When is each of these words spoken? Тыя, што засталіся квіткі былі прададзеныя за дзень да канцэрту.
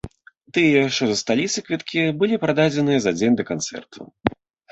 Тыя, 0.57 0.79
што 0.99 1.03
засталіся 1.09 1.63
квіткі 1.67 2.01
былі 2.23 2.41
прададзеныя 2.45 2.99
за 3.05 3.11
дзень 3.17 3.37
да 3.43 3.45
канцэрту. 3.53 3.99